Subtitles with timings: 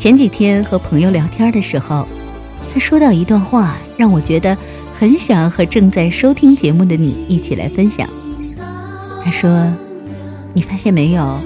[0.00, 2.08] 前几天和朋友聊天的时候，
[2.72, 4.56] 他说到一段话，让我觉得
[4.94, 8.08] 很想和正在收听节目的你一起来分享。
[9.22, 9.70] 他说
[10.56, 11.38] ：“你发现没有，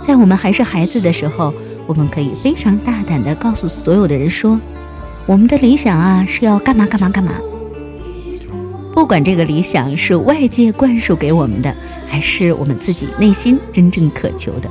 [0.00, 1.52] 在我们还是孩子的时候，
[1.86, 4.58] 我们可以非常大胆的告诉所有的人说，
[5.26, 7.32] 我们的理想啊是要干嘛干嘛干嘛。
[8.94, 11.76] 不管这个理想是外界灌输给我们的，
[12.08, 14.70] 还是我们自己内心真正渴求的。”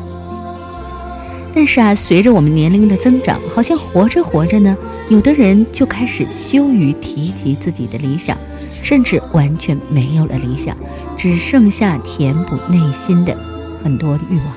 [1.54, 4.76] 但是啊，随着我们年龄的增长，好像活着活着呢，
[5.10, 8.38] 有的人就开始羞于提及自己的理想，
[8.82, 10.76] 甚至完全没有了理想，
[11.18, 13.38] 只剩下填补内心的
[13.84, 14.56] 很多欲望。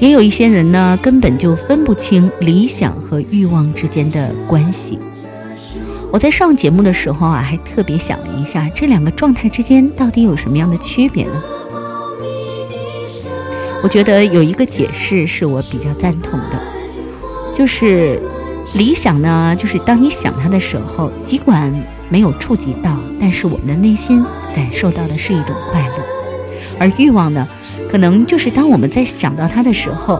[0.00, 4.98] 也有一些人呢，根本就分不清理想和欲望之间的关系。
[6.12, 11.42] 我在上节目的时候啊，还特别想了一下，这两个状态之间到底有什么样的区别呢？
[13.84, 16.58] 我觉得有一个解释是我比较赞同的，
[17.54, 18.18] 就是
[18.76, 21.70] 理想呢，就是当你想它的时候，尽管
[22.08, 26.02] 没有触及到，但是我们的内心感受到的是一种快乐；
[26.78, 27.46] 而欲望呢，
[27.90, 30.18] 可能就是当我们在想到它的时候，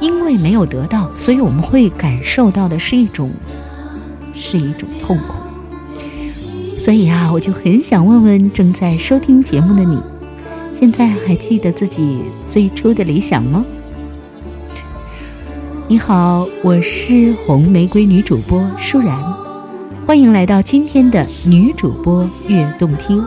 [0.00, 3.30] 因为没有得到，所以我们会感受到的是一种
[4.34, 5.34] 是一种痛苦。
[6.76, 9.96] 所以啊，我就很想问问正在收听节目的你。
[10.78, 13.64] 现在还记得自己最初的理想吗？
[15.88, 19.18] 你好，我是红玫瑰女主播舒然，
[20.06, 23.24] 欢迎来到今天的女主播悦动听。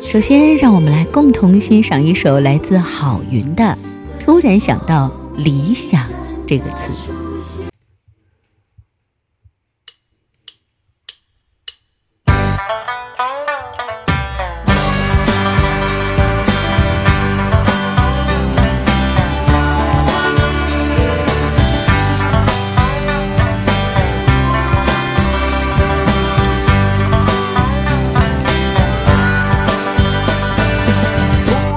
[0.00, 3.64] 首先，让我们来共同欣赏一首来自郝云的
[4.24, 6.00] 《突然想到理想》
[6.46, 6.92] 这个词。
[12.70, 12.76] 突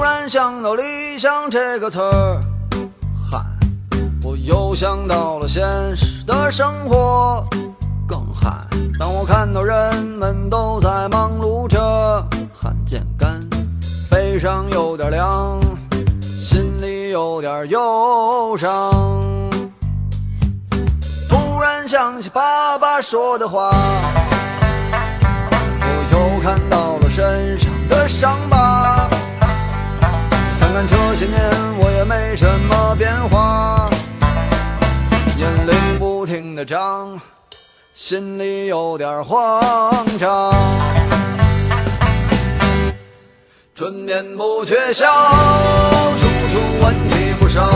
[0.02, 2.38] 然想到“理想”这个词儿，
[3.32, 3.40] 嗨，
[4.22, 5.64] 我又想到了现
[5.96, 7.44] 实的生活，
[8.06, 8.52] 更嗨。
[8.96, 9.76] 当我看到人
[17.66, 18.92] 忧伤。
[21.28, 23.70] 突然想起爸爸说的话，
[25.80, 29.08] 我又看到了身上的伤疤。
[30.60, 31.38] 看看这些年
[31.78, 33.88] 我也没什么变化，
[35.36, 37.20] 年龄不停的长，
[37.92, 40.52] 心里有点慌张。
[43.74, 47.68] 春眠不觉晓，处处问题不少，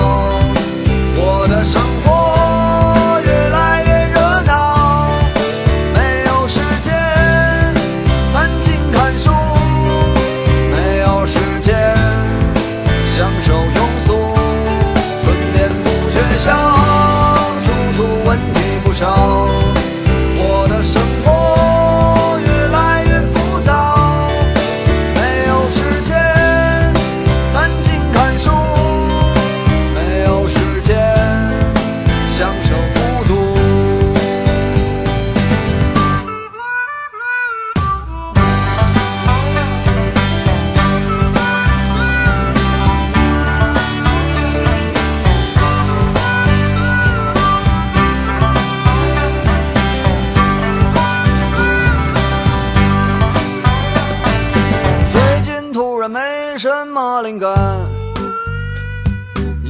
[1.17, 5.11] 我的生活越来越热闹，
[5.93, 6.95] 没有时间
[8.35, 9.31] 安静看书，
[10.71, 11.75] 没有时间
[13.15, 14.35] 享受庸俗，
[15.23, 16.47] 春眠不觉晓，
[17.65, 19.38] 处处问题不少。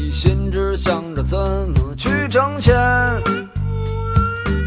[0.09, 2.75] 一心只想着怎么去挣钱，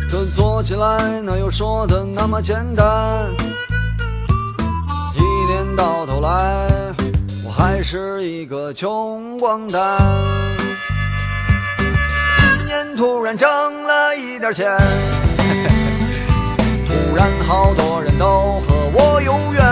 [0.07, 2.85] 可做起来哪有说的那么简单？
[5.15, 5.21] 一
[5.51, 6.69] 年到头来，
[7.43, 9.97] 我还是一个穷光蛋。
[12.37, 13.49] 今年突然挣
[13.83, 14.77] 了一点钱，
[16.87, 19.65] 突然好多人都和我有缘。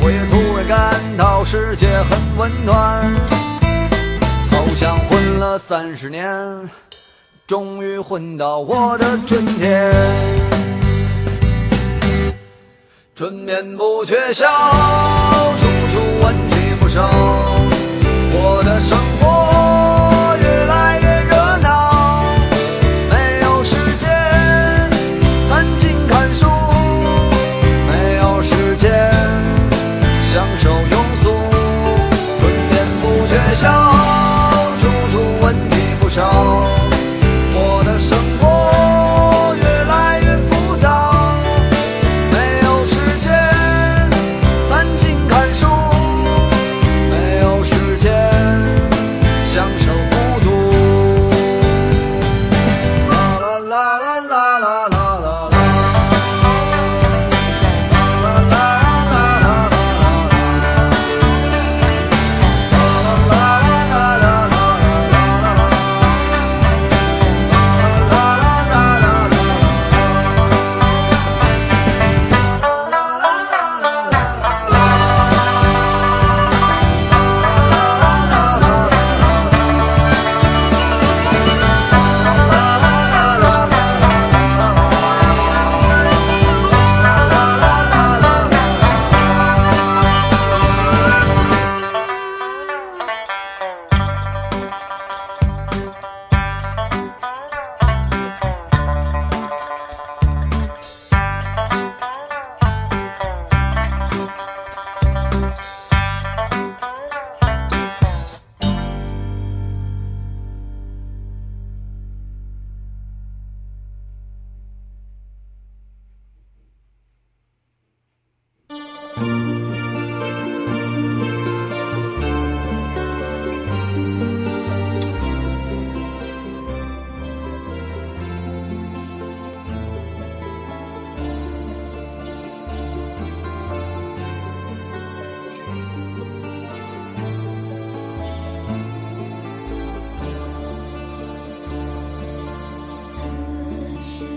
[0.00, 3.12] 我也突然感到世界很温暖，
[4.74, 6.68] 像混了三十年，
[7.46, 9.92] 终于混到我的春天。
[13.14, 14.48] 春眠不觉晓，
[15.58, 17.08] 处处问题不少，
[18.32, 18.98] 我的生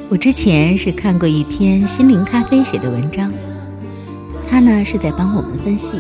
[0.10, 3.34] 我之前是看过一篇心灵咖啡写的文章，
[4.50, 6.00] 他呢是在帮我们分析，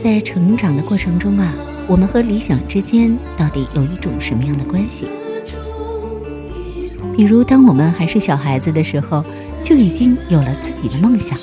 [0.00, 1.52] 在成长的过程中啊，
[1.88, 5.08] 我们和理想之间到底有一种什么样的关系？
[7.16, 9.24] 比如，当我们还是小孩子的时候，
[9.60, 11.36] 就已经有了自己的梦想。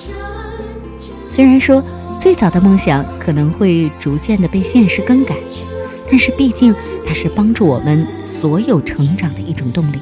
[1.28, 1.84] 虽然说
[2.18, 5.36] 最早的梦想可能会逐渐的被现实更改，
[6.10, 6.74] 但是毕竟
[7.06, 9.98] 它是帮助我们所有成长的一种动力。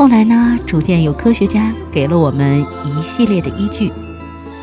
[0.00, 3.92] 后来呢，逐渐有科学家给了我们一系列的依据，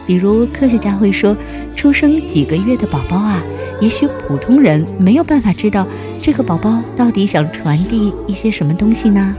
[0.07, 1.37] 比如科学家会说，
[1.75, 3.39] 出生几个月的宝宝啊，
[3.79, 5.85] 也许普通人没有办法知道
[6.17, 9.35] 这个宝宝到底想传递一些什么东西呢？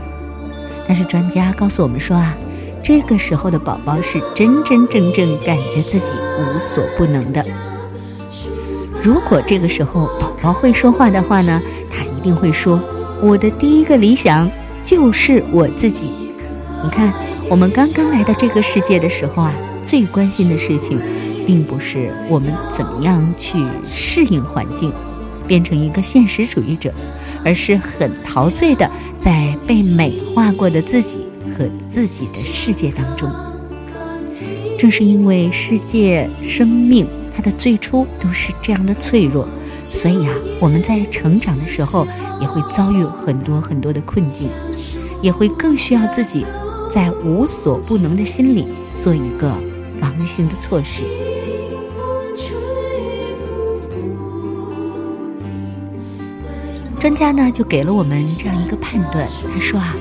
[0.87, 2.37] 但是专家告诉我们说啊，
[2.81, 7.45] 这个时候的宝宝是真真正正感觉自己无所不能的。
[9.03, 11.61] 如果这个时候宝宝会说话的话呢，
[11.91, 12.81] 他一定会说
[13.21, 14.49] ：“我的第一个理想。”
[14.83, 16.09] 就是我自己。
[16.83, 17.13] 你看，
[17.49, 19.53] 我们刚刚来到这个世界的时候啊，
[19.83, 20.99] 最关心的事情，
[21.45, 23.57] 并不是我们怎么样去
[23.91, 24.91] 适应环境，
[25.45, 26.93] 变成一个现实主义者，
[27.43, 28.89] 而是很陶醉的
[29.19, 33.29] 在被美化过的自己和自己的世界当中。
[34.77, 37.05] 正是因为世界、生命
[37.35, 39.45] 它的最初都是这样的脆弱，
[39.91, 42.07] 所以啊，我们在成长的时候
[42.39, 44.49] 也会遭遇很多很多的困境。
[45.21, 46.45] 也会更需要自己
[46.89, 49.51] 在无所不能的心里做一个
[49.99, 51.03] 防御性的措施。
[56.97, 59.93] 专家呢就给了我们这样一个判断，他说啊，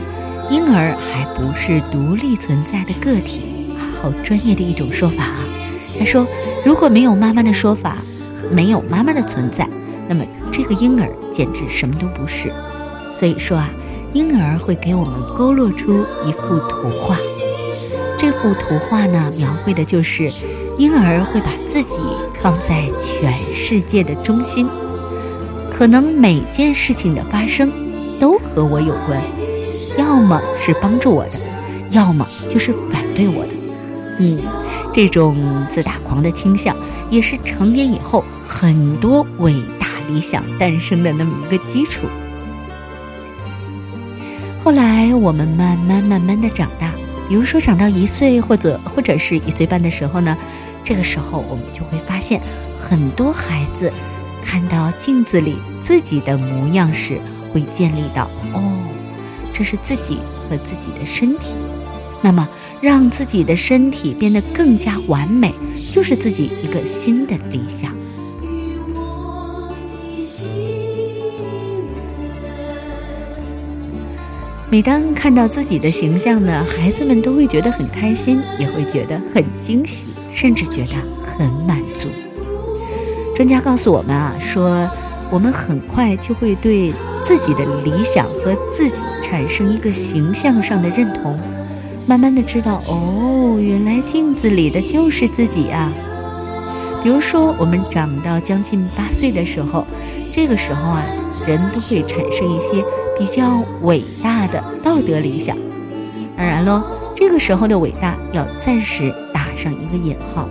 [0.53, 5.41] 婴儿还不是独立存在的个体，好专业的一种说法啊。
[5.99, 6.25] 他说，
[6.65, 7.99] 如果没有妈妈的说法，
[8.53, 9.69] 没有妈妈的存在，
[10.09, 12.53] 那么这个婴儿简直什么都不是。
[13.15, 13.71] 所以说啊。
[14.15, 17.15] 婴儿会给我们勾勒出一幅图画，
[18.17, 20.33] 这幅图画呢，描绘的就是
[20.79, 22.01] 婴儿会把自己
[22.43, 24.67] 放在全世界的中心，
[25.71, 27.71] 可能每件事情的发生
[28.19, 29.23] 都和我有关，
[29.99, 31.33] 要么是帮助我的，
[31.91, 33.53] 要么就是反对我的。
[34.21, 34.41] 嗯，
[34.91, 35.37] 这种
[35.69, 36.75] 自大狂的倾向，
[37.11, 39.55] 也是成年以后很多伟
[40.09, 42.09] 理想诞生的那么一个基础。
[44.65, 46.93] 后来我们慢慢慢慢的长大，
[47.29, 50.37] 比如说长到一岁或者或者是一岁半的时候呢，
[50.83, 52.43] 这个时候我们就会发现，
[52.77, 53.93] 很多孩子
[54.43, 57.21] 看到镜子里自己的模样时，
[57.53, 58.61] 会建立到哦，
[59.53, 61.57] 这是自己和自己的身体，
[62.21, 62.47] 那么
[62.81, 65.55] 让自己的身体变得更加完美，
[65.93, 67.97] 就是自己一个新的理想。
[74.71, 80.93] 每当看到自己的形象呢，孩子们都会觉得很开心，也会觉得很惊喜，甚至觉得
[81.23, 82.09] 很满足。
[83.35, 84.91] 专家告诉我们啊，说
[85.31, 86.93] 我们很快就会对
[87.23, 91.39] 自己的理想和自己产生一个形象上的认同，
[92.07, 95.91] 慢慢的知道哦，原来镜子里的就是自己啊。
[97.03, 99.87] 比如说，我们长到将近八岁的时候，
[100.29, 101.03] 这个时候啊，
[101.47, 102.85] 人都会产生一些。
[103.19, 105.57] 比较伟大的道德理想，
[106.37, 106.81] 当然喽，
[107.17, 110.49] 这个时候的伟大要暂时打上一个引号，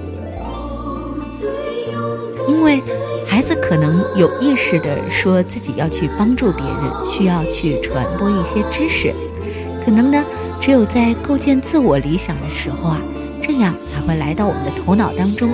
[2.49, 2.81] 因为
[3.25, 9.15] 孩子可能有意识的说自己要去帮助别人，需要去传播一些知识，
[9.85, 10.21] 可能呢，
[10.59, 12.99] 只有在构建自我理想的时候啊，
[13.39, 15.51] 这样才会来到我们的头脑当中，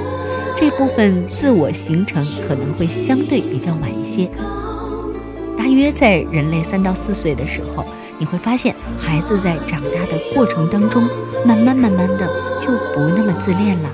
[0.56, 4.30] 这部分自我形成可能会相对比较晚一些。
[5.58, 7.86] 大约在人类三到四岁的时候，
[8.18, 11.04] 你会发现孩子在长大的过程当中，
[11.46, 12.28] 慢慢慢慢的
[12.60, 13.90] 就不那么自恋了。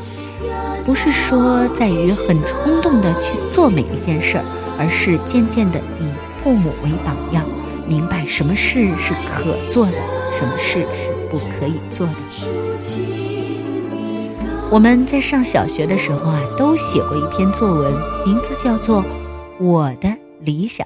[0.85, 4.43] 不是说在于很冲动的去做每一件事儿，
[4.77, 6.03] 而是渐渐的以
[6.43, 7.45] 父母为榜样，
[7.87, 9.97] 明白什么事是可做的，
[10.37, 13.18] 什么事是不可以做的。
[14.71, 17.91] 我们在上小学的时候啊，都写过一篇作文，
[18.23, 19.03] 名字叫做
[19.59, 20.85] 《我的理想》。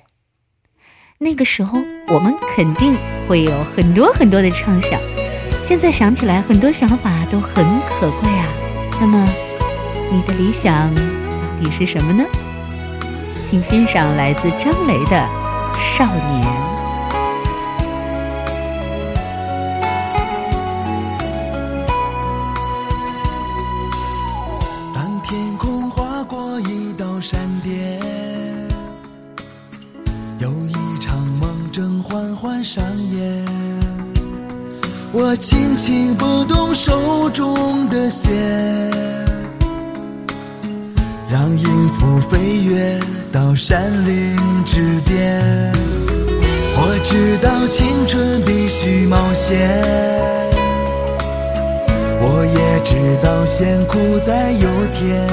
[1.17, 2.95] 那个时候，我们肯定
[3.27, 4.97] 会有很多很多的畅想。
[5.65, 8.45] 现在想起来，很多想法都很可贵啊。
[9.01, 9.29] 那么，
[10.09, 11.01] 你的理想到
[11.59, 12.23] 底是什么呢？
[13.49, 15.17] 请欣赏来自张雷的
[15.97, 16.47] 《少年》。
[35.25, 38.29] 我轻轻拨动手中的弦，
[41.29, 42.99] 让音符飞跃
[43.31, 45.41] 到山林之巅。
[46.75, 49.57] 我知道青春必须冒险。
[52.19, 52.93] 我也知
[53.25, 55.25] 道先苦再有甜，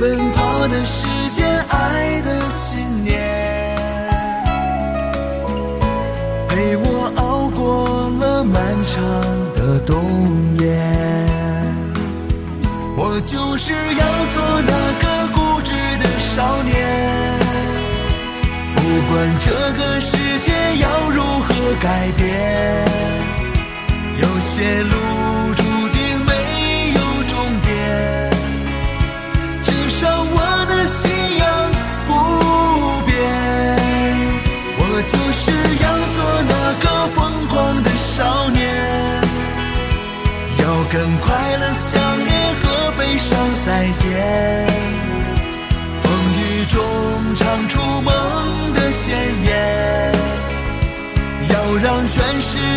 [0.00, 3.20] 奔跑的时间，爱的信念，
[6.48, 6.95] 陪我
[8.52, 8.94] 漫长
[9.54, 9.94] 的冬
[10.60, 10.64] 夜。
[12.98, 14.72] 我就是要做那
[15.02, 15.70] 个固执
[16.02, 16.74] 的少年，
[18.74, 18.78] 不
[19.10, 19.46] 管这
[19.78, 21.48] 个世界要如何
[21.80, 22.24] 改变。
[24.18, 24.95] 有些路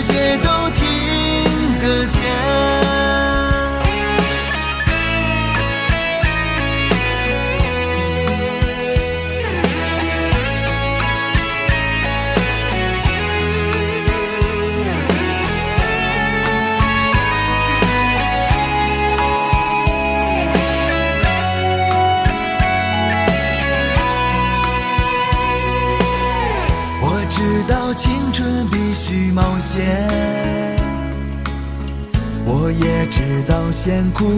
[0.01, 0.78] 世界都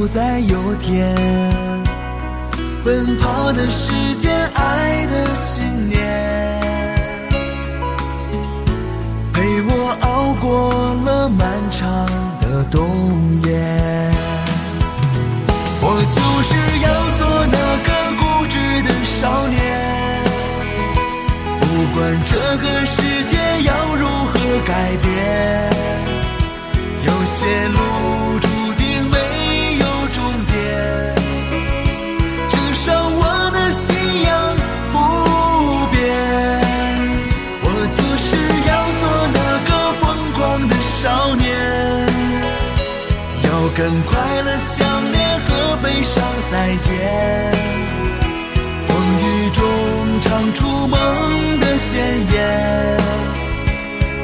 [0.02, 1.16] 不再有天，
[2.84, 6.02] 奔跑的时间，爱的信念，
[9.32, 10.72] 陪我熬过
[11.06, 11.86] 了漫长
[12.42, 12.82] 的冬
[13.46, 13.52] 夜。
[15.84, 16.90] 我就是要
[17.20, 19.62] 做那个固执的少年，
[21.60, 24.34] 不管这个世界要如何
[24.66, 25.70] 改变。
[27.06, 27.78] 有些路
[46.72, 46.90] 再见。
[48.88, 49.62] 风雨中
[50.22, 50.98] 唱出梦
[51.60, 52.00] 的宣
[52.32, 52.98] 言，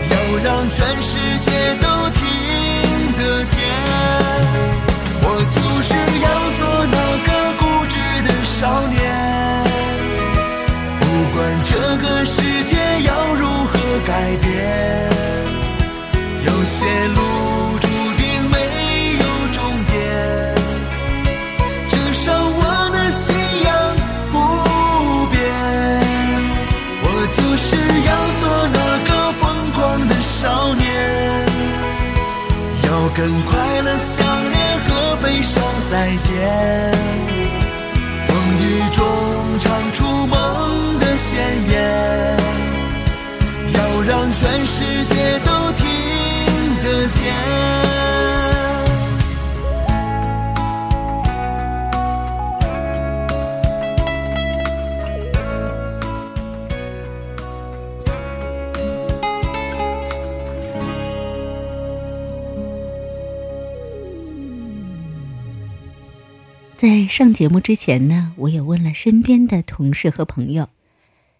[0.10, 0.14] 要
[0.46, 1.52] 让全世界
[35.90, 37.07] 再见，
[66.78, 70.70] 在上节目之前呢，我也问了身边的同事和朋友，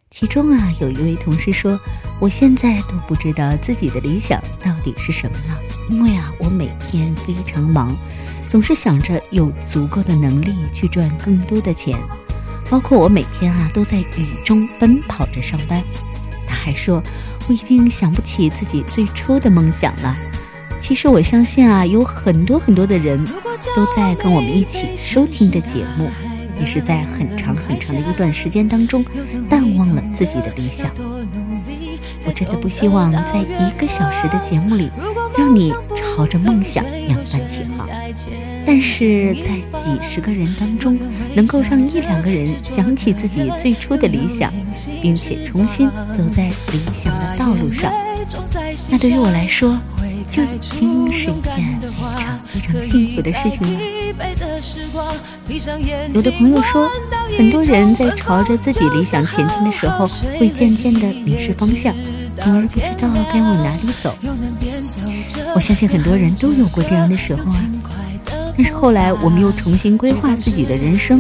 [0.10, 1.80] 其中啊有一位同事说，
[2.20, 7.96] 我现在都不知道自己的理想到底是什么了，因为啊我每天非常忙，
[8.48, 11.96] 总是想着有足够的能力去赚更多的钱，
[12.68, 15.84] 包括我每天啊都在雨中奔跑着上班。
[16.48, 17.00] 他还说，
[17.48, 20.18] 我已经想不起自己最初的梦想了。
[20.80, 23.24] 其实我相信啊，有很多很多的人
[23.76, 26.10] 都在跟我们一起收听着节目，
[26.60, 29.04] 也是在很长很长的一段时间当中
[29.50, 30.92] 淡忘了自己的理想。
[32.26, 34.90] 我真的不希望在一个小时的节目里，
[35.38, 37.88] 让你朝着梦想扬帆起航。
[38.66, 41.00] 但是在几十个人当中，
[41.34, 44.52] 能够让一两个人想起自己最初的理想，
[45.02, 47.92] 并且重新走在理想的道路上，
[48.90, 49.80] 那对于我来说，
[50.30, 53.80] 就已经是一件非常非常幸福的事情了。
[56.14, 56.90] 有的朋友说，
[57.38, 60.08] 很多人在朝着自己理想前进的时候，
[60.40, 61.94] 会渐渐的迷失方向，
[62.38, 64.16] 从而不知道该往哪里走。
[65.56, 67.66] 我相信很多人都有过这样的时候啊。
[68.58, 71.20] 但是后来，我们又重新规划自己的人生，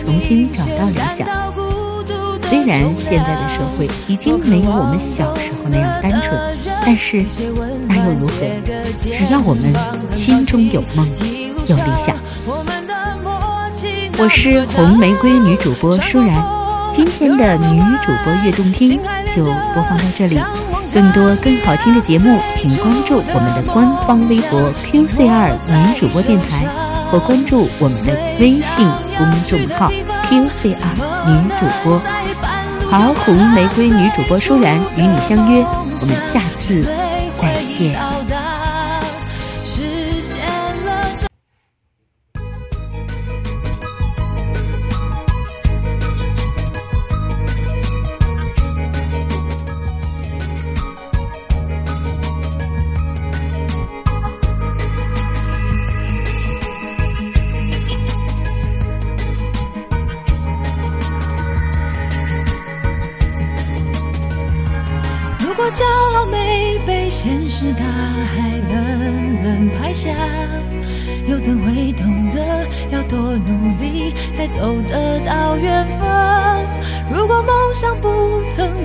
[0.00, 1.28] 重新找到理想。
[2.48, 6.34] 虽然现在的社会已经没有我们小时候那样单纯，
[6.84, 7.24] 但是
[7.86, 8.32] 那又如何？
[9.12, 9.72] 只要我们
[10.10, 11.06] 心中有梦，
[11.66, 12.16] 有理想。
[14.18, 16.44] 我是红玫瑰女主播舒然，
[16.90, 18.98] 今天的女主播悦动听
[19.34, 20.40] 就播放到这里。
[20.92, 26.66] 更多更好听的节目，请关注我们的官方微博 QCR 女主播电台，
[27.10, 29.92] 或关注我们的微信公众号
[30.24, 30.94] QCR
[31.26, 32.02] 女主播。
[32.90, 36.82] 好，红玫瑰女主播舒然与你相约，我们下次
[37.36, 38.17] 再见。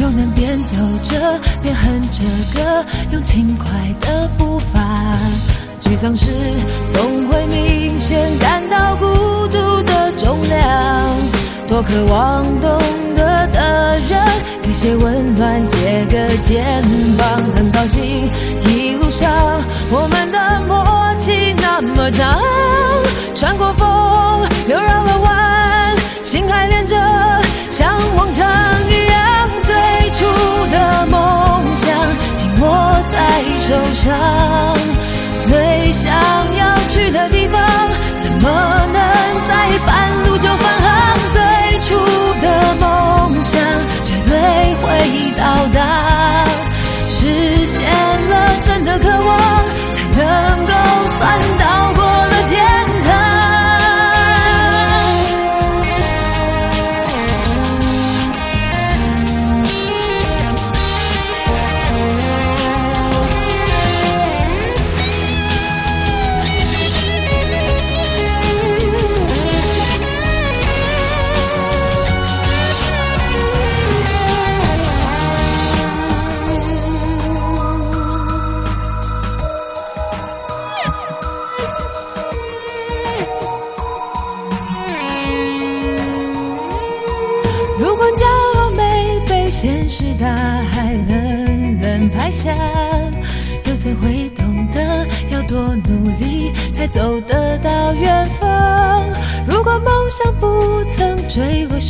[0.00, 3.66] 又能边走着边哼着歌，用轻快
[4.00, 4.80] 的步伐。
[5.80, 6.30] 沮丧时
[6.88, 9.06] 总会明显感到孤
[9.48, 11.16] 独的重量，
[11.68, 12.78] 多渴望懂
[13.14, 13.20] 得。
[13.52, 14.24] 的人，
[14.62, 16.82] 给些温暖，借个肩
[17.18, 18.30] 膀，很高兴
[18.64, 19.28] 一路上
[19.90, 22.40] 我们的默契那么长，
[35.40, 36.12] 最想
[36.54, 36.79] 要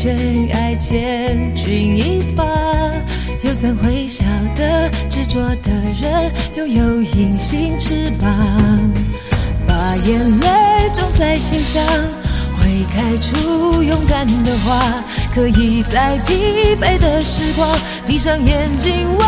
[0.02, 2.42] 悬崖，千钧一发，
[3.42, 4.24] 又怎会晓
[4.56, 8.30] 得执着的人拥有隐形翅膀？
[9.68, 11.84] 把眼泪种在心上。
[12.58, 17.68] 会开出勇敢的花，可以在疲惫的时光，
[18.06, 19.18] 闭上眼睛闻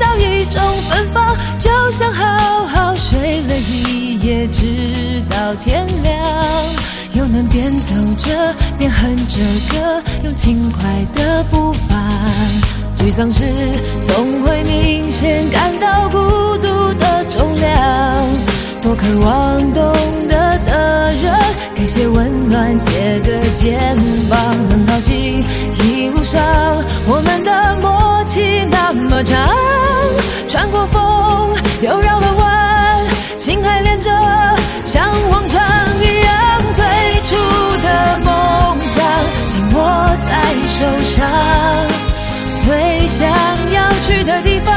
[0.00, 6.14] 到一种芬芳，就像好好睡了一夜，直到天亮，
[7.14, 11.96] 又能边走着边哼着歌，用轻快的步伐。
[12.94, 13.44] 沮丧时
[14.00, 16.18] 总会明显感到孤
[16.58, 18.28] 独的重量，
[18.82, 19.92] 多渴望懂
[20.28, 21.32] 得的人。
[21.74, 23.96] 给些温暖，借个肩
[24.28, 24.38] 膀，
[24.70, 25.44] 很高兴
[25.84, 26.42] 一路上
[27.06, 29.48] 我们的默契那么长，
[41.06, 41.24] 上
[42.64, 43.28] 最想
[43.70, 44.74] 要去的地方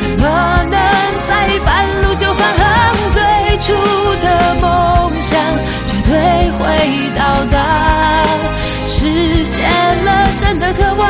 [0.00, 0.78] 怎么能
[1.28, 3.72] 在半路就返航最初
[4.20, 5.38] 的梦想
[5.86, 8.26] 绝对会到达
[8.88, 9.62] 实现
[10.04, 11.08] 了真的渴望